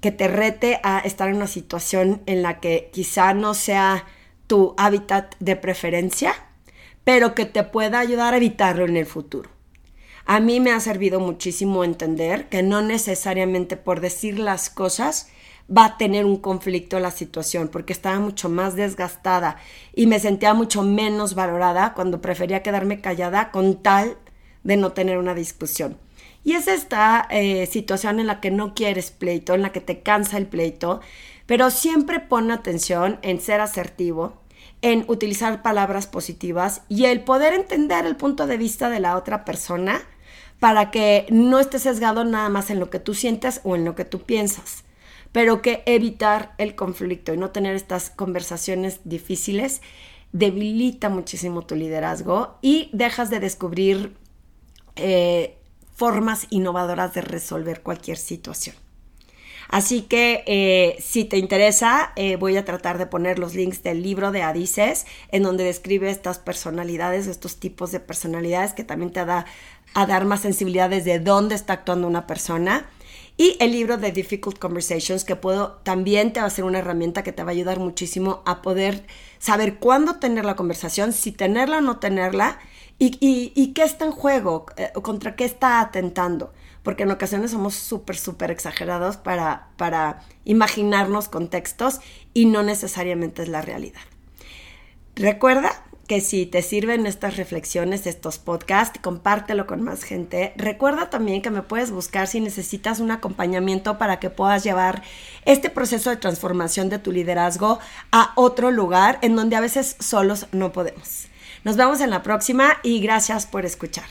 que 0.00 0.10
te 0.10 0.28
rete 0.28 0.80
a 0.82 1.00
estar 1.00 1.28
en 1.28 1.36
una 1.36 1.46
situación 1.46 2.22
en 2.26 2.42
la 2.42 2.60
que 2.60 2.90
quizá 2.92 3.34
no 3.34 3.54
sea 3.54 4.06
tu 4.46 4.74
hábitat 4.78 5.34
de 5.38 5.56
preferencia, 5.56 6.34
pero 7.04 7.34
que 7.34 7.46
te 7.46 7.62
pueda 7.62 7.98
ayudar 7.98 8.34
a 8.34 8.38
evitarlo 8.38 8.84
en 8.84 8.96
el 8.96 9.06
futuro. 9.06 9.50
A 10.26 10.40
mí 10.40 10.60
me 10.60 10.72
ha 10.72 10.80
servido 10.80 11.20
muchísimo 11.20 11.84
entender 11.84 12.48
que 12.48 12.62
no 12.62 12.82
necesariamente 12.82 13.76
por 13.76 14.00
decir 14.00 14.38
las 14.38 14.70
cosas 14.70 15.28
va 15.76 15.84
a 15.84 15.98
tener 15.98 16.24
un 16.24 16.36
conflicto 16.36 16.98
la 16.98 17.10
situación, 17.10 17.68
porque 17.68 17.92
estaba 17.92 18.18
mucho 18.18 18.48
más 18.48 18.74
desgastada 18.74 19.56
y 19.94 20.06
me 20.06 20.18
sentía 20.18 20.54
mucho 20.54 20.82
menos 20.82 21.34
valorada 21.34 21.94
cuando 21.94 22.20
prefería 22.20 22.62
quedarme 22.62 23.00
callada 23.00 23.50
con 23.50 23.82
tal 23.82 24.18
de 24.62 24.76
no 24.76 24.92
tener 24.92 25.18
una 25.18 25.34
discusión. 25.34 25.96
Y 26.42 26.52
es 26.54 26.68
esta 26.68 27.26
eh, 27.30 27.66
situación 27.66 28.18
en 28.18 28.26
la 28.26 28.40
que 28.40 28.50
no 28.50 28.74
quieres 28.74 29.10
pleito, 29.10 29.54
en 29.54 29.62
la 29.62 29.72
que 29.72 29.80
te 29.80 30.00
cansa 30.00 30.38
el 30.38 30.46
pleito, 30.46 31.00
pero 31.46 31.70
siempre 31.70 32.20
pon 32.20 32.50
atención 32.50 33.18
en 33.22 33.40
ser 33.40 33.60
asertivo, 33.60 34.40
en 34.82 35.04
utilizar 35.08 35.62
palabras 35.62 36.06
positivas 36.06 36.82
y 36.88 37.04
el 37.04 37.22
poder 37.22 37.52
entender 37.52 38.06
el 38.06 38.16
punto 38.16 38.46
de 38.46 38.56
vista 38.56 38.88
de 38.88 39.00
la 39.00 39.16
otra 39.16 39.44
persona 39.44 40.00
para 40.58 40.90
que 40.90 41.26
no 41.30 41.58
estés 41.58 41.82
sesgado 41.82 42.24
nada 42.24 42.48
más 42.48 42.70
en 42.70 42.80
lo 42.80 42.90
que 42.90 43.00
tú 43.00 43.14
sientes 43.14 43.60
o 43.64 43.76
en 43.76 43.84
lo 43.84 43.94
que 43.94 44.04
tú 44.04 44.22
piensas, 44.22 44.84
pero 45.32 45.62
que 45.62 45.82
evitar 45.86 46.54
el 46.58 46.74
conflicto 46.74 47.34
y 47.34 47.36
no 47.36 47.50
tener 47.50 47.74
estas 47.74 48.10
conversaciones 48.10 49.00
difíciles 49.04 49.82
debilita 50.32 51.08
muchísimo 51.08 51.62
tu 51.62 51.74
liderazgo 51.74 52.58
y 52.62 52.88
dejas 52.92 53.30
de 53.30 53.40
descubrir 53.40 54.16
eh, 54.96 55.56
formas 56.00 56.46
innovadoras 56.48 57.12
de 57.12 57.20
resolver 57.20 57.82
cualquier 57.82 58.16
situación. 58.16 58.74
Así 59.68 60.00
que 60.00 60.42
eh, 60.46 60.96
si 60.98 61.26
te 61.26 61.36
interesa, 61.36 62.12
eh, 62.16 62.36
voy 62.36 62.56
a 62.56 62.64
tratar 62.64 62.96
de 62.96 63.04
poner 63.04 63.38
los 63.38 63.54
links 63.54 63.82
del 63.82 64.02
libro 64.02 64.32
de 64.32 64.40
Adices, 64.40 65.04
en 65.30 65.42
donde 65.42 65.64
describe 65.64 66.08
estas 66.08 66.38
personalidades, 66.38 67.26
estos 67.26 67.60
tipos 67.60 67.92
de 67.92 68.00
personalidades 68.00 68.72
que 68.72 68.82
también 68.82 69.12
te 69.12 69.26
da 69.26 69.44
a 69.92 70.06
dar 70.06 70.24
más 70.24 70.40
sensibilidad 70.40 70.88
desde 70.88 71.18
dónde 71.18 71.54
está 71.54 71.74
actuando 71.74 72.08
una 72.08 72.26
persona. 72.26 72.88
Y 73.40 73.56
el 73.58 73.72
libro 73.72 73.96
de 73.96 74.12
Difficult 74.12 74.58
Conversations, 74.58 75.24
que 75.24 75.34
puedo, 75.34 75.80
también 75.82 76.34
te 76.34 76.40
va 76.40 76.46
a 76.46 76.50
ser 76.50 76.66
una 76.66 76.80
herramienta 76.80 77.22
que 77.22 77.32
te 77.32 77.42
va 77.42 77.48
a 77.48 77.52
ayudar 77.52 77.78
muchísimo 77.78 78.42
a 78.44 78.60
poder 78.60 79.06
saber 79.38 79.78
cuándo 79.78 80.16
tener 80.16 80.44
la 80.44 80.56
conversación, 80.56 81.14
si 81.14 81.32
tenerla 81.32 81.78
o 81.78 81.80
no 81.80 81.98
tenerla, 82.00 82.58
¿Y, 82.98 83.72
qué 83.72 83.82
está 83.82 84.04
en 84.04 84.12
juego? 84.12 84.66
Eh, 84.76 84.92
¿Contra 85.00 85.36
qué 85.36 85.46
está 85.46 85.80
atentando? 85.80 86.52
Porque 86.82 87.04
en 87.04 87.10
ocasiones 87.10 87.52
somos 87.52 87.74
súper, 87.74 88.18
súper 88.18 88.50
exagerados 88.50 89.16
para, 89.16 89.68
para 89.78 90.20
imaginarnos 90.44 91.30
contextos 91.30 92.00
y 92.34 92.44
no 92.44 92.62
necesariamente 92.62 93.40
es 93.40 93.48
la 93.48 93.62
realidad. 93.62 94.02
Recuerda 95.16 95.82
que 96.10 96.20
si 96.20 96.44
te 96.44 96.60
sirven 96.60 97.06
estas 97.06 97.36
reflexiones, 97.36 98.04
estos 98.04 98.38
podcasts, 98.38 98.98
compártelo 99.00 99.68
con 99.68 99.80
más 99.80 100.02
gente. 100.02 100.52
Recuerda 100.56 101.08
también 101.08 101.40
que 101.40 101.50
me 101.50 101.62
puedes 101.62 101.92
buscar 101.92 102.26
si 102.26 102.40
necesitas 102.40 102.98
un 102.98 103.12
acompañamiento 103.12 103.96
para 103.96 104.18
que 104.18 104.28
puedas 104.28 104.64
llevar 104.64 105.04
este 105.44 105.70
proceso 105.70 106.10
de 106.10 106.16
transformación 106.16 106.88
de 106.88 106.98
tu 106.98 107.12
liderazgo 107.12 107.78
a 108.10 108.32
otro 108.34 108.72
lugar 108.72 109.20
en 109.22 109.36
donde 109.36 109.54
a 109.54 109.60
veces 109.60 109.94
solos 110.00 110.48
no 110.50 110.72
podemos. 110.72 111.28
Nos 111.62 111.76
vemos 111.76 112.00
en 112.00 112.10
la 112.10 112.24
próxima 112.24 112.78
y 112.82 112.98
gracias 112.98 113.46
por 113.46 113.64
escuchar. 113.64 114.06